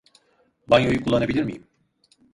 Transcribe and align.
Banyoyu 0.69 1.03
kullanabilir 1.03 1.43
miyim? 1.43 1.67